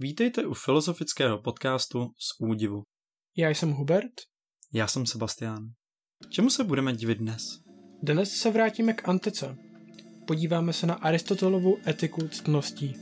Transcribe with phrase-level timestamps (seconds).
[0.00, 2.82] Vítejte u filozofického podcastu z údivu.
[3.36, 4.12] Já jsem Hubert.
[4.72, 5.64] Já jsem Sebastián.
[6.30, 7.42] Čemu se budeme divit dnes?
[8.02, 9.56] Dnes se vrátíme k antice.
[10.26, 12.94] Podíváme se na Aristotelovu etiku ctností.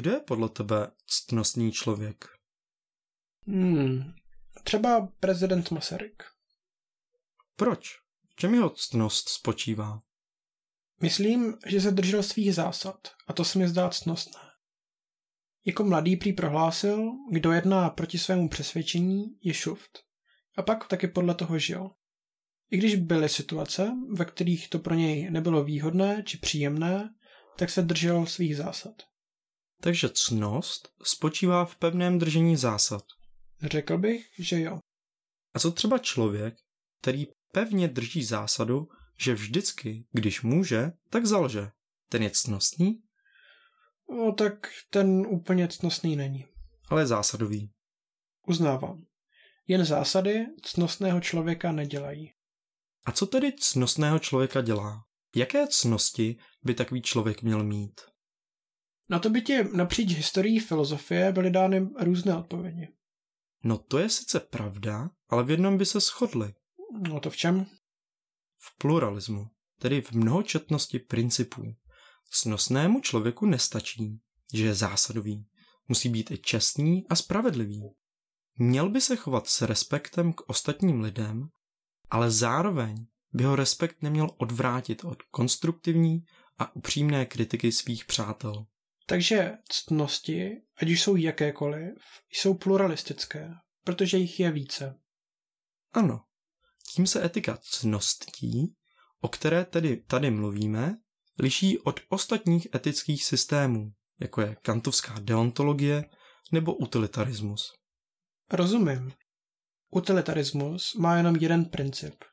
[0.00, 2.24] Kdo je podle tebe ctnostný člověk?
[3.46, 4.12] Hmm,
[4.64, 6.22] třeba prezident Masaryk.
[7.56, 7.88] Proč?
[8.28, 10.02] V čem jeho ctnost spočívá?
[11.02, 14.40] Myslím, že se držel svých zásad a to se mi zdá ctnostné.
[15.64, 19.98] Jako mladý prý prohlásil, kdo jedná proti svému přesvědčení, je šuft.
[20.56, 21.90] A pak taky podle toho žil.
[22.70, 27.14] I když byly situace, ve kterých to pro něj nebylo výhodné či příjemné,
[27.56, 29.09] tak se držel svých zásad.
[29.80, 33.02] Takže cnost spočívá v pevném držení zásad.
[33.62, 34.78] Řekl bych, že jo.
[35.54, 36.54] A co třeba člověk,
[37.00, 41.70] který pevně drží zásadu, že vždycky, když může, tak zalže.
[42.08, 43.02] Ten je cnostný?
[44.10, 44.52] No tak
[44.90, 46.46] ten úplně ctnostný není.
[46.88, 47.72] Ale zásadový.
[48.46, 49.04] Uznávám.
[49.66, 52.32] Jen zásady cnostného člověka nedělají.
[53.04, 55.04] A co tedy cnostného člověka dělá?
[55.36, 58.00] Jaké cnosti by takový člověk měl mít?
[59.10, 62.88] Na to by ti napříč historií filozofie byly dány různé odpovědi.
[63.64, 66.54] No to je sice pravda, ale v jednom by se shodli.
[67.08, 67.66] No to v čem?
[68.58, 71.62] V pluralismu, tedy v mnohočetnosti principů.
[72.30, 74.20] Cnostnému člověku nestačí,
[74.54, 75.46] že je zásadový.
[75.88, 77.82] Musí být i čestný a spravedlivý.
[78.56, 81.48] Měl by se chovat s respektem k ostatním lidem,
[82.10, 86.24] ale zároveň by ho respekt neměl odvrátit od konstruktivní
[86.58, 88.66] a upřímné kritiky svých přátel.
[89.10, 91.94] Takže ctnosti, ať už jsou jakékoliv,
[92.32, 93.50] jsou pluralistické,
[93.84, 94.98] protože jich je více.
[95.92, 96.20] Ano,
[96.94, 98.74] tím se etika cností,
[99.20, 100.96] o které tedy tady mluvíme,
[101.38, 106.04] liší od ostatních etických systémů, jako je kantovská deontologie
[106.52, 107.72] nebo utilitarismus.
[108.52, 109.12] Rozumím.
[109.90, 112.24] Utilitarismus má jenom jeden princip.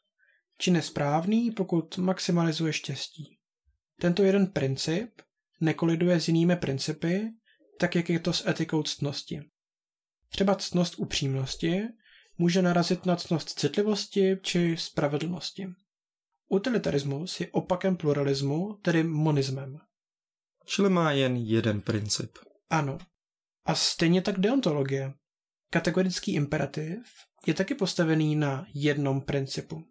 [0.57, 3.37] Čin je správný, pokud maximalizuje štěstí.
[3.99, 5.21] Tento jeden princip
[5.59, 7.31] nekoliduje s jinými principy,
[7.79, 9.41] tak jak je to s etikou ctnosti.
[10.29, 11.81] Třeba ctnost upřímnosti
[12.37, 15.67] může narazit na ctnost citlivosti či spravedlnosti.
[16.49, 19.79] Utilitarismus je opakem pluralismu, tedy monismem.
[20.65, 22.37] Čili má jen jeden princip.
[22.69, 22.97] Ano.
[23.65, 25.13] A stejně tak deontologie.
[25.69, 26.97] Kategorický imperativ
[27.45, 29.83] je taky postavený na jednom principu.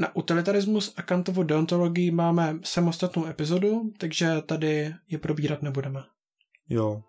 [0.00, 6.00] Na utilitarismus a Kantovu deontologii máme samostatnou epizodu, takže tady je probírat nebudeme.
[6.68, 7.02] Jo.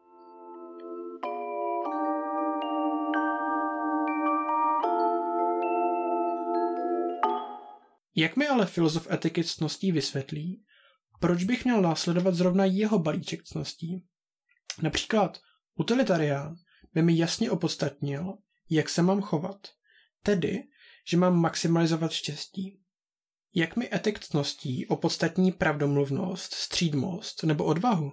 [8.16, 10.63] Jak mi ale filozof etiky ctností vysvětlí,
[11.19, 14.06] proč bych měl následovat zrovna jeho balíček ctností?
[14.81, 15.38] Například
[15.75, 16.56] utilitarián
[16.94, 18.38] by mi jasně opodstatnil,
[18.69, 19.68] jak se mám chovat,
[20.24, 20.63] tedy,
[21.07, 22.81] že mám maximalizovat štěstí.
[23.56, 28.12] Jak mi etik ctností opodstatní pravdomluvnost, střídmost nebo odvahu?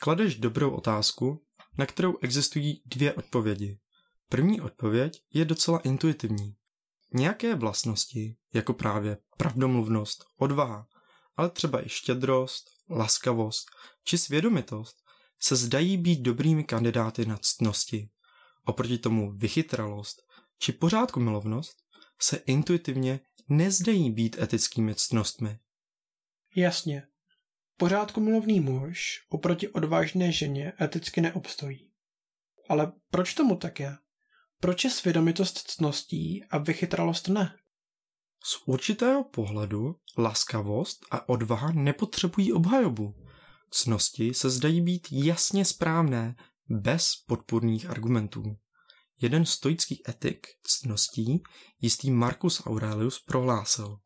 [0.00, 1.44] Kladeš dobrou otázku,
[1.78, 3.78] na kterou existují dvě odpovědi.
[4.28, 6.54] První odpověď je docela intuitivní.
[7.14, 10.86] Nějaké vlastnosti, jako právě pravdomluvnost, odvaha,
[11.36, 13.70] ale třeba i štědrost, laskavost
[14.04, 14.96] či svědomitost,
[15.40, 18.10] se zdají být dobrými kandidáty na ctnosti.
[18.64, 20.22] Oproti tomu vychytralost
[20.58, 21.76] či pořádku milovnost
[22.20, 25.58] se intuitivně nezdají být etickými ctnostmi.
[26.56, 27.06] Jasně.
[27.76, 31.90] Pořádku milovný muž oproti odvážné ženě eticky neobstojí.
[32.68, 33.96] Ale proč tomu tak je?
[34.60, 37.56] Proč je svědomitost ctností a vychytralost ne?
[38.44, 43.14] Z určitého pohledu laskavost a odvaha nepotřebují obhajobu.
[43.70, 46.36] Cnosti se zdají být jasně správné,
[46.68, 48.56] bez podpůrných argumentů.
[49.22, 51.42] Jeden stoický etik ctností,
[51.80, 53.98] jistý Marcus Aurelius, prohlásil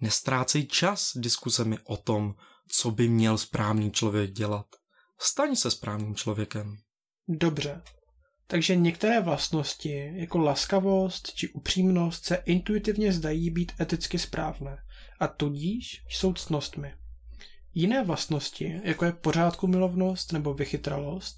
[0.00, 2.34] Nestrácej čas diskusemi o tom,
[2.68, 4.66] co by měl správný člověk dělat.
[5.18, 6.76] Staň se správným člověkem.
[7.28, 7.82] Dobře.
[8.46, 14.78] Takže některé vlastnosti, jako laskavost či upřímnost, se intuitivně zdají být eticky správné
[15.20, 16.94] a tudíž jsou ctnostmi.
[17.74, 21.36] Jiné vlastnosti, jako je pořádku milovnost nebo vychytralost,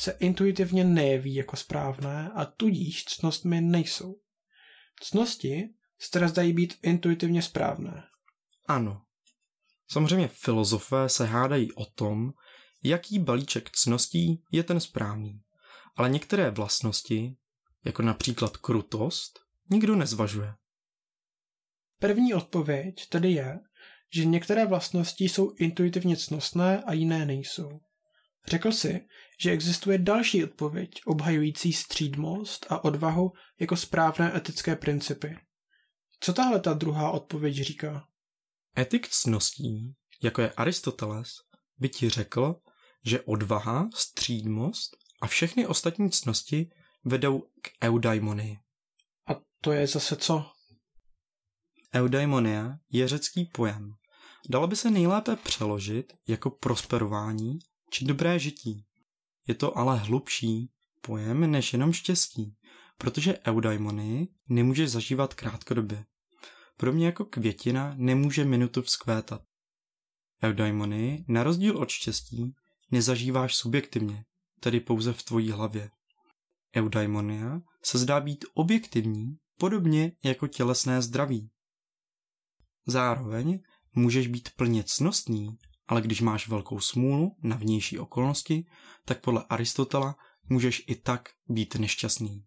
[0.00, 4.20] se intuitivně nejeví jako správné a tudíž cnostmi nejsou.
[5.02, 8.02] Cnosti se teda zdají být intuitivně správné.
[8.66, 9.02] Ano.
[9.90, 12.32] Samozřejmě filozofé se hádají o tom,
[12.82, 15.40] jaký balíček cností je ten správný.
[15.96, 17.36] Ale některé vlastnosti,
[17.84, 20.54] jako například krutost, nikdo nezvažuje.
[21.98, 23.60] První odpověď tedy je,
[24.14, 27.80] že některé vlastnosti jsou intuitivně cnostné a jiné nejsou.
[28.46, 29.00] Řekl si,
[29.40, 35.38] že existuje další odpověď obhajující střídmost a odvahu jako správné etické principy.
[36.20, 38.06] Co tahle ta druhá odpověď říká?
[38.78, 41.28] Etik cností, jako je Aristoteles,
[41.78, 42.54] by ti řekl,
[43.04, 46.70] že odvaha, střídmost a všechny ostatní cnosti
[47.04, 48.58] vedou k eudaimonii.
[49.26, 50.46] A to je zase co?
[51.94, 53.94] Eudaimonia je řecký pojem.
[54.48, 57.58] Dalo by se nejlépe přeložit jako prosperování
[57.90, 58.84] či dobré žití.
[59.46, 60.70] Je to ale hlubší
[61.00, 62.56] pojem než jenom štěstí,
[62.98, 66.04] protože eudaimonii nemůžeš zažívat krátkodobě.
[66.76, 69.42] Podobně jako květina nemůže minutu vzkvétat.
[70.42, 72.54] Eudaimonii, na rozdíl od štěstí,
[72.90, 74.24] nezažíváš subjektivně,
[74.60, 75.90] tedy pouze v tvojí hlavě.
[76.76, 81.50] Eudaimonia se zdá být objektivní, podobně jako tělesné zdraví.
[82.86, 83.60] Zároveň
[83.94, 85.58] můžeš být plně cnostný,
[85.90, 88.66] ale když máš velkou smůlu na vnější okolnosti,
[89.04, 90.16] tak podle Aristotela
[90.48, 92.44] můžeš i tak být nešťastný.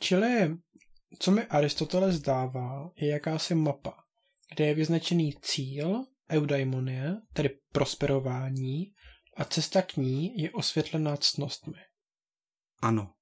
[0.00, 0.56] Čili,
[1.18, 4.04] co mi Aristoteles dává, je jakási mapa,
[4.54, 8.92] kde je vyznačený cíl, eudaimonie, tedy prosperování,
[9.36, 11.78] a cesta k ní je osvětlená ctnostmi.
[12.82, 13.14] Ano,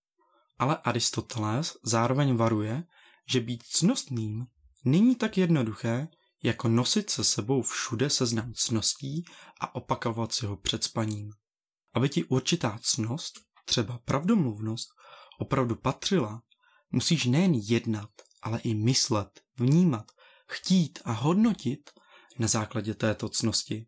[0.59, 2.85] ale Aristoteles zároveň varuje,
[3.29, 4.47] že být cnostným
[4.85, 6.09] není tak jednoduché,
[6.43, 9.25] jako nosit se sebou všude seznam cností
[9.61, 11.31] a opakovat si ho před spaním.
[11.95, 14.89] Aby ti určitá cnost, třeba pravdomluvnost,
[15.39, 16.43] opravdu patřila,
[16.91, 18.11] musíš nejen jednat,
[18.43, 20.13] ale i myslet, vnímat,
[20.49, 21.91] chtít a hodnotit
[22.39, 23.87] na základě této cnosti.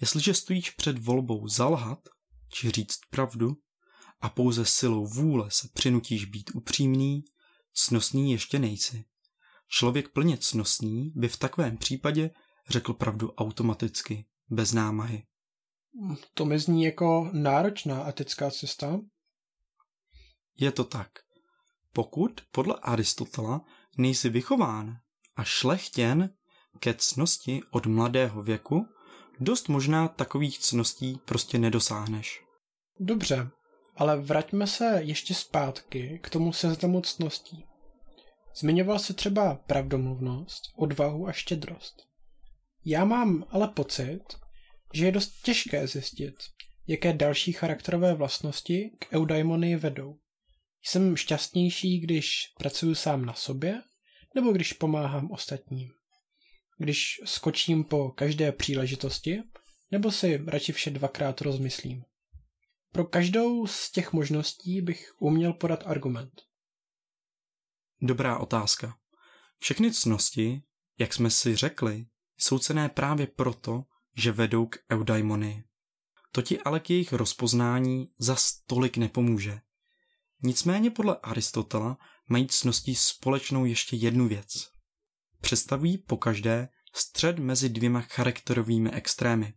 [0.00, 2.08] Jestliže stojíš před volbou zalhat,
[2.48, 3.56] či říct pravdu,
[4.20, 7.24] a pouze silou vůle se přinutíš být upřímný,
[7.72, 9.04] cnostný ještě nejsi.
[9.68, 12.30] Člověk plně cnostný by v takovém případě
[12.68, 15.22] řekl pravdu automaticky, bez námahy.
[16.34, 19.00] To mi zní jako náročná etická cesta.
[20.56, 21.08] Je to tak.
[21.92, 23.64] Pokud podle Aristotela
[23.98, 24.96] nejsi vychován
[25.36, 26.30] a šlechtěn
[26.78, 28.86] ke cnosti od mladého věku,
[29.40, 32.44] dost možná takových cností prostě nedosáhneš.
[33.00, 33.50] Dobře,
[33.96, 37.64] ale vraťme se ještě zpátky k tomu seznamu cností.
[38.58, 41.94] Zmiňoval se třeba pravdomluvnost, odvahu a štědrost.
[42.84, 44.22] Já mám ale pocit,
[44.94, 46.34] že je dost těžké zjistit,
[46.86, 50.18] jaké další charakterové vlastnosti k eudaimonii vedou.
[50.82, 53.82] Jsem šťastnější, když pracuji sám na sobě,
[54.34, 55.88] nebo když pomáhám ostatním.
[56.78, 59.42] Když skočím po každé příležitosti,
[59.90, 62.02] nebo si radši vše dvakrát rozmyslím.
[62.92, 66.45] Pro každou z těch možností bych uměl podat argument.
[68.00, 68.96] Dobrá otázka.
[69.58, 70.62] Všechny cnosti,
[70.98, 72.06] jak jsme si řekli,
[72.38, 73.84] jsou cené právě proto,
[74.16, 75.64] že vedou k eudaimonii.
[76.32, 79.60] To ti ale k jejich rozpoznání za stolik nepomůže.
[80.42, 81.98] Nicméně podle Aristotela
[82.28, 84.68] mají cnosti společnou ještě jednu věc.
[85.40, 89.54] Představují pokaždé střed mezi dvěma charakterovými extrémy.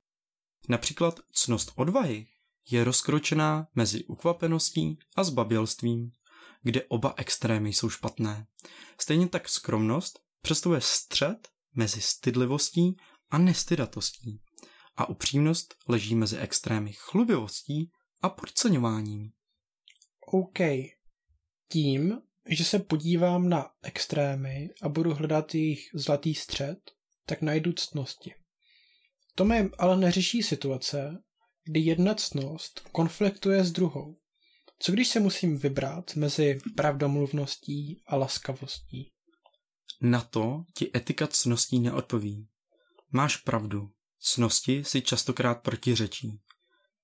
[0.70, 2.28] Například cnost odvahy
[2.70, 6.12] je rozkročená mezi ukvapeností a zbabělstvím
[6.62, 8.48] kde oba extrémy jsou špatné.
[9.00, 12.96] Stejně tak skromnost představuje střed mezi stydlivostí
[13.30, 14.42] a nestydatostí.
[14.96, 19.32] A upřímnost leží mezi extrémy chlubivostí a podceňováním.
[20.32, 20.60] OK.
[21.72, 26.80] Tím, že se podívám na extrémy a budu hledat jejich zlatý střed,
[27.26, 28.34] tak najdu ctnosti.
[29.36, 31.24] To mi ale neřeší situace,
[31.64, 34.18] kdy jedna ctnost konfliktuje s druhou.
[34.82, 39.12] Co když se musím vybrat mezi pravdomluvností a laskavostí?
[40.02, 42.48] Na to ti etika cností neodpoví.
[43.12, 46.40] Máš pravdu, cnosti si častokrát protiřečí.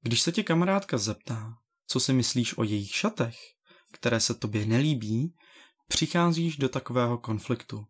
[0.01, 1.53] Když se tě kamarádka zeptá,
[1.87, 3.37] co si myslíš o jejich šatech,
[3.91, 5.33] které se tobě nelíbí,
[5.87, 7.85] přicházíš do takového konfliktu.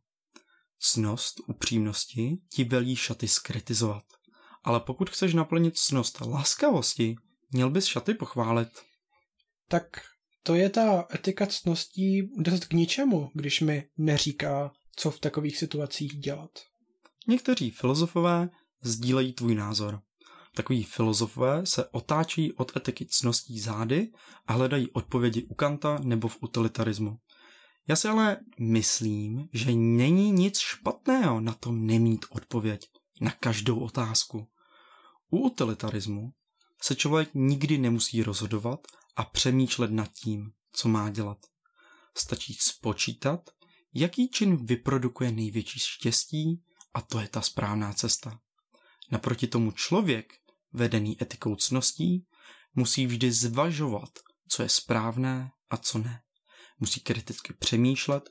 [0.80, 4.04] Cnost upřímnosti ti velí šaty skritizovat.
[4.63, 7.15] Ale pokud chceš naplnit cnost laskavosti,
[7.51, 8.70] měl bys šaty pochválit
[9.67, 9.86] tak
[10.43, 16.15] to je ta etika ctností dost k ničemu, když mi neříká, co v takových situacích
[16.15, 16.50] dělat.
[17.27, 18.50] Někteří filozofové
[18.81, 20.01] sdílejí tvůj názor.
[20.55, 24.12] Takoví filozofové se otáčí od etiky cností zády
[24.48, 27.17] a hledají odpovědi u Kanta nebo v utilitarismu.
[27.88, 32.81] Já si ale myslím, že není nic špatného na tom nemít odpověď
[33.22, 34.48] na každou otázku.
[35.29, 36.31] U utilitarismu
[36.81, 38.79] se člověk nikdy nemusí rozhodovat
[39.15, 41.38] a přemýšlet nad tím, co má dělat.
[42.17, 43.50] Stačí spočítat,
[43.93, 48.39] jaký čin vyprodukuje největší štěstí a to je ta správná cesta.
[49.12, 50.34] Naproti tomu člověk,
[50.74, 52.25] vedený etikou cností,
[52.75, 54.10] musí vždy zvažovat,
[54.50, 56.22] co je správné a co ne.
[56.79, 58.29] Musí kriticky přemýšlet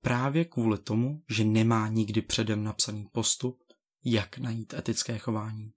[0.00, 3.58] právě kvůli tomu, že nemá nikdy předem napsaný postup,
[4.04, 5.72] jak najít etické chování.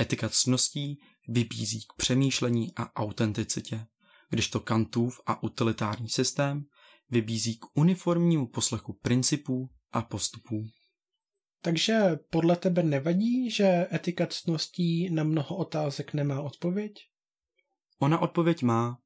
[0.00, 1.00] Etika cností
[1.30, 3.86] vybízí k přemýšlení a autenticitě,
[4.30, 6.64] kdežto Kantův a utilitární systém
[7.10, 10.66] vybízí k uniformnímu poslechu principů a postupů.
[11.62, 16.92] Takže podle tebe nevadí, že etika cností na mnoho otázek nemá odpověď?
[17.98, 18.98] Ona odpověď má.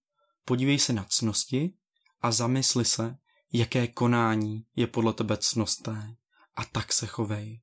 [0.44, 1.74] Podívej se na cnosti
[2.20, 3.16] a zamysli se,
[3.52, 6.16] jaké konání je podle tebe cnosté
[6.56, 7.60] a tak se chovej.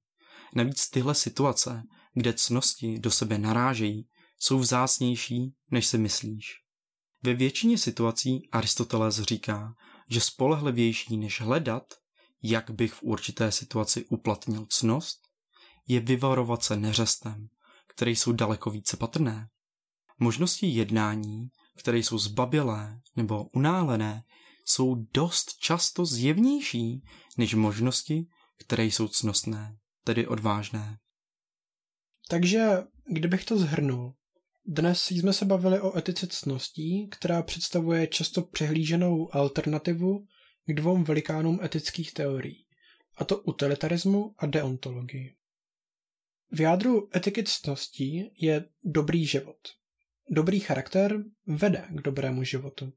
[0.55, 4.07] Navíc tyhle situace, kde cnosti do sebe narážejí,
[4.41, 6.53] jsou vzácnější, než si myslíš.
[7.23, 9.75] Ve většině situací Aristoteles říká,
[10.09, 11.83] že spolehlivější než hledat,
[12.43, 15.19] jak bych v určité situaci uplatnil cnost,
[15.87, 17.47] je vyvarovat se neřestem,
[17.87, 19.49] které jsou daleko více patrné.
[20.19, 24.23] Možnosti jednání, které jsou zbabělé nebo unálené,
[24.65, 27.03] jsou dost často zjevnější
[27.37, 30.97] než možnosti, které jsou cnostné, tedy odvážné.
[32.29, 32.83] Takže,
[33.13, 34.13] kdybych to zhrnul,
[34.65, 40.27] dnes jsme se bavili o etice cností, která představuje často přehlíženou alternativu
[40.65, 42.65] k dvou velikánům etických teorií,
[43.15, 45.35] a to utilitarismu a deontologii.
[46.51, 49.57] V jádru etiky cností je dobrý život.
[50.29, 52.93] Dobrý charakter vede k dobrému životu.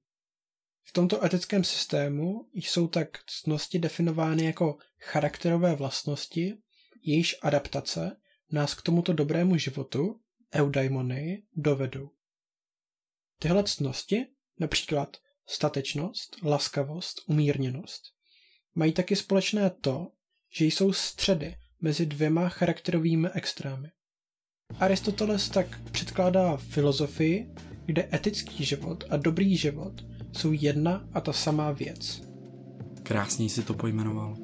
[0.85, 6.59] V tomto etickém systému jsou tak ctnosti definovány jako charakterové vlastnosti,
[7.03, 8.17] jejíž adaptace
[8.53, 10.21] nás k tomuto dobrému životu,
[10.55, 12.11] eudaimony, dovedou.
[13.39, 14.27] Tyhle ctnosti,
[14.61, 18.03] například statečnost, laskavost, umírněnost,
[18.75, 20.11] mají taky společné to,
[20.57, 23.89] že jsou středy mezi dvěma charakterovými extrémy.
[24.79, 27.55] Aristoteles tak předkládá filozofii,
[27.87, 29.93] kde etický život a dobrý život
[30.33, 32.23] jsou jedna a ta samá věc.
[33.03, 34.37] Krásně si to pojmenoval.